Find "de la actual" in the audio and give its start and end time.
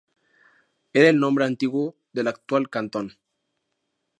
2.11-2.71